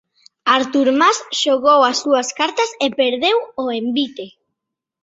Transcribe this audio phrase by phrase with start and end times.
[0.57, 4.25] Artur Mas xogou as súas cartas e perdeu o envite.